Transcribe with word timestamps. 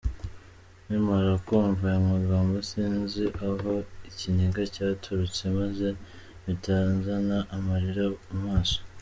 Nkimara 0.85 1.31
kumva 1.47 1.83
ayo 1.91 2.01
magambo 2.13 2.55
sinzi 2.69 3.23
aho 3.47 3.73
ikiniga 4.09 4.61
cyaturutse 4.73 5.43
maze 5.59 5.87
mpita 6.43 6.77
nzana 6.97 7.37
amarira 7.57 8.05
mu 8.29 8.39
maso. 8.47 8.79